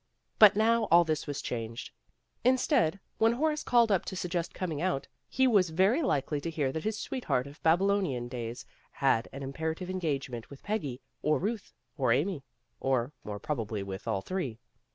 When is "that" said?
6.71-6.83